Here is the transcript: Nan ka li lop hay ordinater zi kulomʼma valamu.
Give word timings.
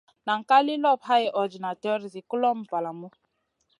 Nan 0.25 0.39
ka 0.49 0.57
li 0.65 0.75
lop 0.83 1.01
hay 1.09 1.23
ordinater 1.41 1.99
zi 2.11 2.21
kulomʼma 2.29 2.67
valamu. 2.71 3.07